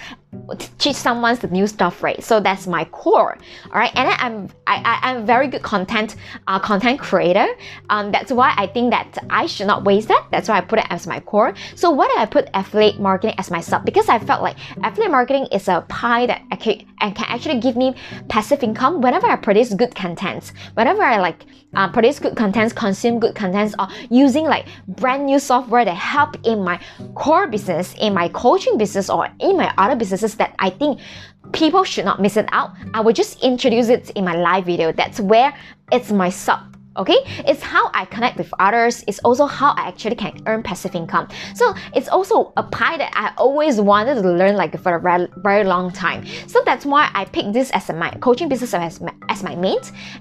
teach 0.78 0.96
someone 0.96 1.36
the 1.36 1.48
new 1.48 1.68
stuff, 1.68 2.04
right? 2.04 2.24
So 2.24 2.40
that's 2.40 2.68
my 2.68 2.86
core, 2.86 3.38
all 3.66 3.80
right. 3.80 3.92
And 3.96 4.10
I'm 4.10 4.50
I, 4.68 5.00
I 5.04 5.12
am 5.12 5.26
very 5.26 5.48
good 5.48 5.64
content 5.64 6.16
uh, 6.48 6.60
content 6.60 7.00
creator. 7.00 7.48
Um, 7.90 8.12
that's 8.12 8.32
why 8.32 8.54
I 8.56 8.68
think 8.68 8.92
that 8.92 9.18
I 9.30 9.46
should 9.48 9.68
not 9.68 9.84
waste 9.84 10.08
that. 10.08 10.28
That's 10.32 10.48
why 10.50 10.58
I 10.58 10.62
put 10.62 10.80
it 10.80 10.86
as 10.90 11.08
my 11.08 11.20
core. 11.20 11.54
So 11.76 11.90
why 11.92 12.08
did 12.08 12.18
I 12.18 12.26
put 12.26 12.50
affiliate 12.54 13.00
marketing 13.00 13.36
as 13.38 13.52
my 13.52 13.62
sub? 13.62 13.86
Because 13.86 14.08
I 14.10 14.20
felt 14.20 14.42
like 14.42 14.58
affiliate 14.84 15.12
marketing 15.12 15.48
is 15.52 15.68
a 15.68 15.86
pie 15.90 16.26
that 16.28 16.44
I 16.52 16.56
can, 16.56 16.86
and 17.02 17.16
can 17.16 17.26
actually 17.28 17.60
give 17.60 17.76
me 17.76 17.96
passive 18.30 18.64
income 18.64 19.02
whenever 19.02 19.28
I 19.28 19.36
produce 19.36 19.74
good 19.74 19.96
content. 19.96 20.54
Whenever 20.76 21.02
I 21.04 21.20
like 21.20 21.46
uh, 21.76 21.92
produce 21.92 22.20
good 22.20 22.36
contents, 22.38 22.74
consume 22.74 23.20
good 23.20 23.36
contents, 23.36 23.76
or 23.78 23.88
using 24.10 24.46
like 24.46 24.68
brand 24.88 25.26
new 25.26 25.40
software 25.40 25.84
that 25.84 25.96
help 25.96 26.38
in 26.46 26.64
my 26.64 26.80
core 27.16 27.48
business, 27.48 27.94
in 28.00 28.14
my 28.14 28.30
coaching 28.30 28.78
business, 28.78 29.10
or 29.10 29.28
in 29.40 29.58
my 29.58 29.74
other 29.78 29.96
businesses 29.96 30.25
that 30.36 30.56
I 30.58 30.72
think 30.72 31.00
people 31.54 31.84
should 31.84 32.06
not 32.06 32.20
miss 32.20 32.38
it 32.38 32.50
out. 32.52 32.72
I 32.96 33.02
will 33.02 33.14
just 33.14 33.44
introduce 33.44 33.90
it 33.90 34.10
in 34.12 34.26
my 34.26 34.36
live 34.36 34.66
video. 34.66 34.92
That's 34.92 35.20
where 35.20 35.56
it's 35.92 36.12
my 36.12 36.30
sub 36.30 36.75
okay? 36.98 37.18
It's 37.48 37.62
how 37.62 37.90
i 37.94 38.06
connect 38.06 38.38
with 38.38 38.54
others. 38.60 39.04
It's 39.08 39.20
also 39.20 39.46
how 39.46 39.72
i 39.78 39.88
actually 39.88 40.16
can 40.16 40.42
earn 40.46 40.64
passive 40.64 40.96
income. 40.96 41.28
So 41.54 41.74
it's 41.94 42.08
also 42.08 42.54
a 42.58 42.64
pie 42.64 42.98
that 42.98 43.12
i 43.16 43.34
always 43.38 43.80
wanted 43.80 44.16
to 44.16 44.32
learn 44.32 44.56
like 44.56 44.80
for 44.80 44.96
a 44.96 45.00
very, 45.00 45.28
very 45.38 45.64
long 45.64 45.92
time. 45.92 46.26
So 46.48 46.62
that's 46.66 46.86
why 46.86 47.10
i 47.14 47.26
picked 47.26 47.54
this 47.54 47.72
as 47.72 47.90
my 47.90 48.12
coaching 48.22 48.50
business 48.50 48.74
as 48.74 49.02
my, 49.02 49.14
as 49.30 49.44
my 49.44 49.56
main 49.56 49.78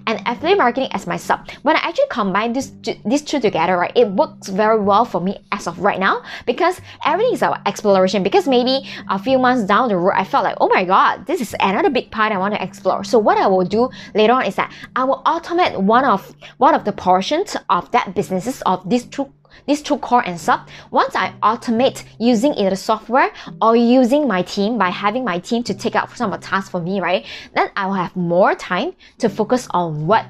and 0.06 0.20
affiliate 0.26 0.58
marketing 0.58 0.88
as 0.92 1.06
my 1.06 1.16
sub. 1.16 1.48
When 1.62 1.76
i 1.76 1.80
actually 1.80 2.08
combine 2.10 2.52
this 2.52 2.72
these 3.04 3.22
two 3.22 3.40
together 3.40 3.76
right 3.76 3.92
it 3.94 4.08
works 4.08 4.48
very 4.48 4.80
well 4.80 5.04
for 5.04 5.20
me 5.20 5.38
as 5.52 5.66
of 5.66 5.78
right 5.78 6.00
now 6.00 6.22
because 6.46 6.80
everything 7.04 7.34
is 7.34 7.42
about 7.42 7.66
exploration. 7.66 8.22
Because 8.22 8.48
maybe 8.48 8.88
a 9.08 9.18
few 9.18 9.38
months 9.38 9.64
down 9.64 9.88
the 9.88 9.96
road 9.96 10.14
i 10.16 10.24
felt 10.24 10.44
like 10.44 10.56
oh 10.60 10.68
my 10.68 10.84
god 10.84 11.26
this 11.26 11.40
is 11.40 11.54
another 11.60 11.90
big 11.90 12.10
pie 12.10 12.28
i 12.28 12.38
want 12.38 12.54
to 12.54 12.62
explore. 12.62 13.04
So 13.04 13.18
what 13.18 13.38
i 13.38 13.46
will 13.46 13.64
do 13.64 13.90
later 14.14 14.32
on 14.32 14.44
is 14.46 14.56
that 14.56 14.72
i 14.96 15.04
will 15.04 15.22
automate 15.24 15.80
one 15.80 16.04
of 16.04 16.34
one 16.64 16.74
of 16.74 16.84
the 16.84 16.92
portions 16.92 17.56
of 17.68 17.90
that 17.90 18.14
businesses 18.14 18.62
of 18.64 18.88
these 18.88 19.04
two 19.04 19.30
these 19.66 19.82
two 19.82 19.98
core 19.98 20.24
and 20.26 20.40
sub 20.40 20.60
once 20.90 21.14
i 21.14 21.26
automate 21.42 22.04
using 22.18 22.54
either 22.54 22.74
software 22.74 23.30
or 23.60 23.76
using 23.76 24.26
my 24.26 24.40
team 24.54 24.78
by 24.78 24.88
having 24.88 25.24
my 25.24 25.38
team 25.38 25.62
to 25.62 25.74
take 25.74 25.94
out 25.94 26.08
some 26.16 26.32
of 26.32 26.40
the 26.40 26.46
tasks 26.46 26.70
for 26.70 26.80
me 26.80 27.02
right 27.02 27.26
then 27.54 27.70
i 27.76 27.84
will 27.86 28.00
have 28.04 28.16
more 28.16 28.54
time 28.54 28.94
to 29.18 29.28
focus 29.28 29.68
on 29.72 30.06
what 30.06 30.24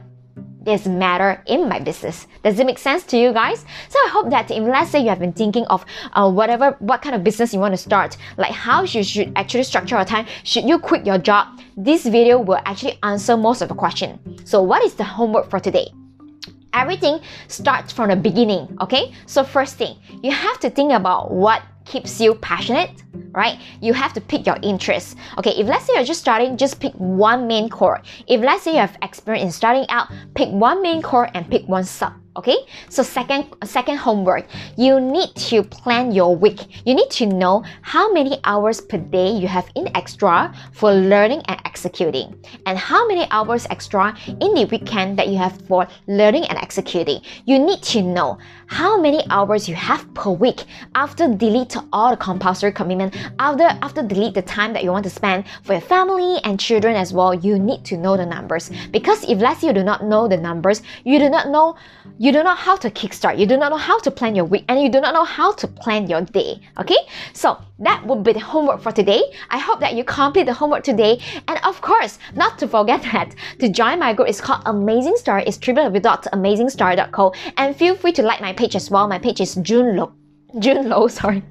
what 0.64 0.80
is 0.80 0.86
matter 0.86 1.42
in 1.46 1.68
my 1.68 1.78
business. 1.78 2.26
Does 2.42 2.58
it 2.58 2.66
make 2.66 2.78
sense 2.78 3.04
to 3.04 3.18
you 3.18 3.32
guys? 3.32 3.64
So 3.90 3.98
I 3.98 4.08
hope 4.10 4.30
that 4.30 4.50
if 4.50 4.62
let's 4.62 4.90
say 4.90 5.00
you 5.00 5.10
have 5.10 5.18
been 5.18 5.32
thinking 5.32 5.66
of 5.66 5.84
uh, 6.14 6.30
whatever 6.30 6.76
what 6.78 7.02
kind 7.02 7.14
of 7.14 7.22
business 7.22 7.52
you 7.52 7.60
want 7.60 7.74
to 7.74 7.82
start, 7.88 8.16
like 8.38 8.52
how 8.52 8.82
you 8.82 9.02
should 9.02 9.32
actually 9.36 9.64
structure 9.64 9.96
your 9.96 10.06
time, 10.06 10.26
should 10.42 10.64
you 10.64 10.78
quit 10.78 11.04
your 11.06 11.18
job? 11.18 11.60
This 11.76 12.06
video 12.06 12.40
will 12.40 12.60
actually 12.64 12.98
answer 13.02 13.36
most 13.36 13.60
of 13.62 13.68
the 13.68 13.74
question. 13.74 14.18
So 14.44 14.62
what 14.62 14.82
is 14.82 14.94
the 14.94 15.04
homework 15.04 15.50
for 15.50 15.60
today? 15.60 15.92
Everything 16.74 17.20
starts 17.48 17.92
from 17.92 18.10
the 18.10 18.16
beginning, 18.16 18.76
okay? 18.80 19.14
So 19.26 19.44
first 19.44 19.76
thing, 19.76 19.96
you 20.22 20.32
have 20.32 20.60
to 20.60 20.68
think 20.68 20.92
about 20.92 21.30
what 21.30 21.62
keeps 21.84 22.20
you 22.20 22.34
passionate, 22.36 22.90
right? 23.32 23.58
You 23.80 23.92
have 23.92 24.12
to 24.14 24.20
pick 24.20 24.46
your 24.46 24.58
interests. 24.62 25.16
Okay, 25.38 25.52
if 25.52 25.66
let's 25.66 25.86
say 25.86 25.94
you're 25.94 26.04
just 26.04 26.20
starting, 26.20 26.56
just 26.56 26.80
pick 26.80 26.92
one 26.94 27.46
main 27.46 27.68
core. 27.68 28.02
If 28.26 28.40
let's 28.40 28.64
say 28.64 28.72
you 28.72 28.80
have 28.80 28.96
experience 29.02 29.44
in 29.44 29.52
starting 29.52 29.86
out, 29.88 30.08
pick 30.34 30.48
one 30.50 30.82
main 30.82 31.02
core 31.02 31.30
and 31.34 31.48
pick 31.48 31.66
one 31.68 31.84
sub 31.84 32.14
okay 32.36 32.56
so 32.88 33.02
second 33.02 33.46
second 33.62 33.96
homework 33.96 34.46
you 34.76 35.00
need 35.00 35.32
to 35.36 35.62
plan 35.62 36.10
your 36.10 36.34
week 36.34 36.84
you 36.84 36.92
need 36.92 37.08
to 37.08 37.26
know 37.26 37.62
how 37.82 38.12
many 38.12 38.40
hours 38.42 38.80
per 38.80 38.98
day 38.98 39.30
you 39.30 39.46
have 39.46 39.70
in 39.76 39.88
extra 39.96 40.52
for 40.72 40.92
learning 40.92 41.40
and 41.46 41.60
executing 41.74 42.26
and 42.66 42.78
how 42.78 43.02
many 43.08 43.26
hours 43.30 43.66
extra 43.70 44.06
in 44.28 44.50
the 44.54 44.64
weekend 44.70 45.18
that 45.18 45.28
you 45.28 45.36
have 45.36 45.54
for 45.68 45.86
learning 46.06 46.44
and 46.44 46.58
executing 46.58 47.20
you 47.46 47.58
need 47.58 47.82
to 47.82 48.00
know 48.00 48.38
how 48.66 48.92
many 49.06 49.20
hours 49.30 49.68
you 49.68 49.74
have 49.74 50.02
per 50.14 50.30
week 50.30 50.60
after 50.94 51.24
delete 51.44 51.76
all 51.92 52.10
the 52.10 52.20
compulsory 52.28 52.72
commitment 52.80 53.10
after 53.40 53.68
after 53.86 54.02
delete 54.02 54.34
the 54.34 54.46
time 54.56 54.72
that 54.72 54.84
you 54.84 54.90
want 54.96 55.04
to 55.08 55.14
spend 55.20 55.44
for 55.64 55.72
your 55.72 55.86
family 55.94 56.38
and 56.44 56.60
children 56.68 56.94
as 57.04 57.12
well 57.12 57.34
you 57.34 57.58
need 57.58 57.84
to 57.84 57.96
know 57.96 58.16
the 58.16 58.28
numbers 58.36 58.70
because 58.92 59.24
if 59.24 59.38
let's 59.40 59.60
say 59.60 59.66
you 59.66 59.72
do 59.80 59.82
not 59.82 60.04
know 60.04 60.28
the 60.28 60.40
numbers 60.48 60.82
you 61.04 61.18
do 61.18 61.28
not 61.28 61.48
know 61.48 61.76
you 62.18 62.30
do 62.32 62.42
not 62.42 62.58
how 62.58 62.76
to 62.76 62.90
kickstart, 62.90 63.38
you 63.38 63.46
do 63.46 63.56
not 63.56 63.70
know 63.70 63.76
how 63.76 63.98
to 63.98 64.10
plan 64.10 64.34
your 64.34 64.44
week, 64.44 64.64
and 64.68 64.80
you 64.80 64.88
do 64.88 65.00
not 65.00 65.14
know 65.14 65.24
how 65.24 65.52
to 65.52 65.66
plan 65.66 66.08
your 66.08 66.20
day. 66.22 66.60
Okay, 66.78 66.96
so 67.32 67.58
that 67.80 68.06
would 68.06 68.22
be 68.22 68.32
the 68.32 68.40
homework 68.40 68.80
for 68.80 68.92
today. 68.92 69.22
I 69.50 69.58
hope 69.58 69.80
that 69.80 69.94
you 69.94 70.04
complete 70.04 70.46
the 70.46 70.54
homework 70.54 70.84
today, 70.84 71.20
and 71.48 71.58
of 71.64 71.80
course, 71.80 72.18
not 72.34 72.58
to 72.58 72.68
forget 72.68 73.02
that 73.12 73.34
to 73.58 73.68
join 73.68 73.98
my 73.98 74.12
group 74.14 74.28
is 74.28 74.40
called 74.40 74.62
Amazing 74.66 75.16
Star. 75.16 75.40
It's 75.40 75.58
www.amazingstar.co, 75.58 77.34
and 77.56 77.76
feel 77.76 77.96
free 77.96 78.12
to 78.12 78.22
like 78.22 78.40
my 78.40 78.52
page 78.52 78.76
as 78.76 78.90
well. 78.90 79.08
My 79.08 79.18
page 79.18 79.40
is 79.40 79.54
June 79.56 79.96
Lo. 79.96 80.12
June 80.58 80.88
Low, 80.88 81.08
sorry. 81.20 81.42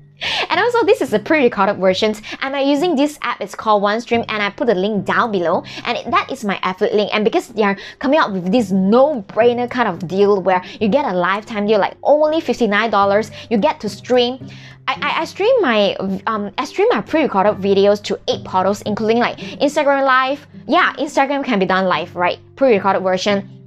And 0.50 0.60
also, 0.60 0.86
this 0.86 1.02
is 1.02 1.14
a 1.14 1.20
pre-recorded 1.20 1.78
version. 1.78 2.16
And 2.42 2.56
i'm 2.56 2.68
using 2.68 2.96
this 2.96 3.18
app. 3.22 3.42
It's 3.42 3.56
called 3.56 3.84
OneStream, 3.84 4.26
and 4.30 4.44
I 4.44 4.50
put 4.50 4.68
the 4.68 4.76
link 4.76 5.06
down 5.06 5.32
below. 5.32 5.64
And 5.86 6.14
that 6.14 6.32
is 6.32 6.44
my 6.44 6.60
affiliate 6.64 6.96
link. 6.96 7.10
And 7.14 7.24
because 7.24 7.50
they 7.50 7.64
are 7.64 7.78
coming 8.00 8.20
out 8.20 8.32
with 8.32 8.52
this 8.52 8.72
no-brainer 8.72 9.70
kind 9.70 9.88
of 9.88 10.08
deal 10.08 10.42
where 10.42 10.64
you 10.80 10.88
get 10.88 11.06
a 11.06 11.14
lifetime 11.14 11.68
deal, 11.68 11.80
like 11.80 11.96
only 12.04 12.40
$59, 12.42 13.32
you 13.50 13.58
get 13.58 13.80
to 13.82 13.90
stream. 13.90 14.48
I, 14.88 14.94
I, 15.02 15.22
I 15.22 15.26
stream 15.26 15.62
my 15.62 15.96
um 16.28 16.52
I 16.58 16.66
stream 16.66 16.90
my 16.92 17.00
pre-recorded 17.00 17.56
videos 17.56 18.04
to 18.04 18.20
eight 18.28 18.44
portals, 18.44 18.82
including 18.82 19.20
like 19.20 19.38
Instagram 19.38 20.06
Live. 20.06 20.46
Yeah, 20.68 20.94
Instagram 20.98 21.46
can 21.46 21.60
be 21.60 21.66
done 21.66 21.86
live, 21.86 22.14
right? 22.18 22.38
Pre-recorded 22.58 23.02
version 23.02 23.63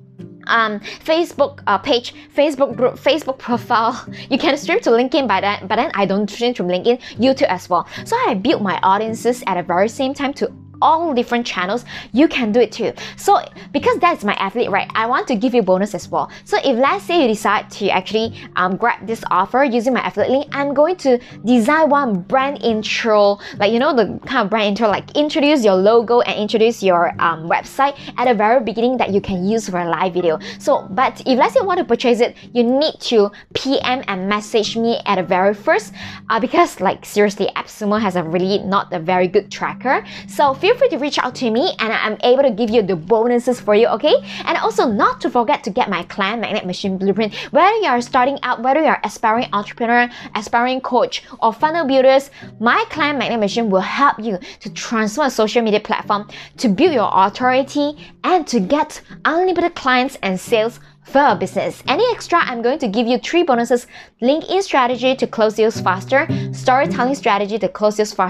um, 0.47 0.81
Facebook 0.81 1.63
uh, 1.67 1.79
page, 1.79 2.15
Facebook 2.35 2.77
group, 2.77 2.95
Facebook 2.95 3.39
profile. 3.39 4.07
You 4.31 4.39
can 4.39 4.57
stream 4.57 4.81
to 4.81 4.91
LinkedIn 4.91 5.29
by 5.29 5.41
that, 5.41 5.69
but 5.69 5.77
then 5.77 5.91
I 5.95 6.05
don't 6.05 6.29
stream 6.29 6.53
to 6.55 6.63
LinkedIn, 6.63 7.01
YouTube 7.19 7.49
as 7.49 7.71
well. 7.71 7.87
So 8.05 8.17
I 8.27 8.35
build 8.35 8.63
my 8.63 8.79
audiences 8.83 9.43
at 9.47 9.55
the 9.55 9.63
very 9.63 9.89
same 9.89 10.15
time 10.15 10.33
to 10.35 10.51
all 10.81 11.15
different 11.15 11.47
channels, 11.47 11.85
you 12.13 12.29
can 12.29 12.53
do 12.53 12.61
it 12.61 12.73
too. 12.73 12.93
So 13.17 13.41
because 13.73 13.99
that's 13.99 14.25
my 14.25 14.37
affiliate, 14.41 14.73
right, 14.73 14.91
I 14.95 15.07
want 15.07 15.27
to 15.29 15.35
give 15.35 15.55
you 15.55 15.63
bonus 15.63 15.95
as 15.95 16.09
well. 16.09 16.31
So 16.45 16.59
if 16.59 16.77
let's 16.77 17.05
say 17.05 17.23
you 17.23 17.29
decide 17.29 17.71
to 17.73 17.89
actually 17.91 18.35
um, 18.57 18.77
grab 18.77 19.07
this 19.07 19.23
offer 19.31 19.65
using 19.65 19.95
my 19.95 20.07
affiliate 20.07 20.33
link, 20.33 20.47
I'm 20.53 20.75
going 20.75 20.97
to 20.97 21.19
design 21.45 21.89
one 21.91 22.21
brand 22.21 22.63
intro, 22.63 23.39
like 23.59 23.73
you 23.73 23.79
know 23.79 23.95
the 23.95 24.19
kind 24.27 24.45
of 24.45 24.51
brand 24.51 24.69
intro, 24.69 24.89
like 24.89 25.17
introduce 25.17 25.65
your 25.65 25.75
logo 25.75 26.21
and 26.21 26.39
introduce 26.39 26.83
your 26.83 27.11
um, 27.21 27.49
website 27.49 27.99
at 28.17 28.27
the 28.27 28.35
very 28.35 28.63
beginning 28.63 28.97
that 28.99 29.11
you 29.11 29.21
can 29.21 29.47
use 29.47 29.69
for 29.69 29.79
a 29.79 29.89
live 29.89 30.15
video. 30.15 30.39
So, 30.59 30.87
but 30.91 31.21
if 31.27 31.39
let's 31.39 31.55
say 31.55 31.61
you 31.61 31.67
want 31.67 31.79
to 31.79 31.85
purchase 31.85 32.21
it, 32.21 32.37
you 32.53 32.63
need 32.63 32.95
to 33.01 33.31
PM 33.55 34.03
and 34.09 34.29
message 34.29 34.77
me 34.77 35.01
at 35.07 35.17
the 35.17 35.23
very 35.23 35.55
first, 35.55 35.93
uh, 36.31 36.41
because 36.41 36.81
like 36.81 37.05
seriously, 37.05 37.49
AppSumo 37.57 38.01
has 38.01 38.17
a 38.17 38.23
really 38.23 38.59
not 38.59 38.93
a 38.93 38.99
very 38.99 39.29
good 39.29 39.51
tracker. 39.51 40.05
So 40.29 40.55
feel 40.67 40.77
free 40.77 40.89
to 40.89 40.99
reach 40.99 41.17
out 41.21 41.33
to 41.33 41.49
me 41.49 41.77
and 41.79 41.93
I'm 41.93 42.19
able 42.25 42.43
to 42.43 42.51
give 42.51 42.71
you 42.71 42.83
the 42.83 42.97
bonuses 42.97 43.61
for 43.61 43.77
you, 43.77 43.87
okay? 43.87 44.15
And 44.47 44.59
also 44.59 44.91
not 44.91 45.21
to 45.21 45.31
forget 45.31 45.63
to 45.63 45.71
get 45.71 45.89
my 45.89 46.03
Client 46.05 46.41
Magnet 46.41 46.67
Machine 46.67 46.99
Blueprint. 46.99 47.35
Whether 47.53 47.77
you 47.77 47.87
are 47.87 48.01
starting 48.01 48.41
out, 48.43 48.63
whether 48.63 48.81
you 48.81 48.89
are 48.89 49.01
aspiring 49.05 49.49
entrepreneur, 49.53 50.11
aspiring 50.35 50.81
coach, 50.81 51.23
or 51.41 51.53
funnel 51.53 51.87
builders, 51.87 52.31
my 52.59 52.85
Client 52.91 53.21
Magnet 53.21 53.39
Machine 53.39 53.71
will 53.71 53.81
help 53.81 54.19
you 54.19 54.41
to 54.59 54.73
transform 54.73 55.29
a 55.29 55.31
social 55.31 55.63
media 55.63 55.79
platform 55.79 56.29
to 56.57 56.69
build 56.69 56.95
your 56.95 57.11
authority 57.13 57.97
and 58.25 58.45
to 58.49 58.59
get 58.59 59.01
unlimited 59.25 59.77
clients 59.77 60.19
and 60.21 60.41
sales 60.41 60.81
for 61.07 61.25
a 61.25 61.37
business. 61.37 61.83
Any 61.87 62.05
extra, 62.11 62.41
I'm 62.41 62.63
going 62.63 62.81
to 62.81 62.89
give 62.89 63.07
you 63.07 63.19
three 63.19 63.45
bonuses 63.45 63.87
LinkedIn 64.21 64.63
strategy 64.63 65.15
to 65.15 65.27
close 65.27 65.55
deals 65.55 65.81
faster, 65.81 66.27
storytelling 66.53 67.15
strategy 67.15 67.59
to 67.61 67.69
close 67.69 67.97
deals 67.97 68.13
faster 68.13 68.25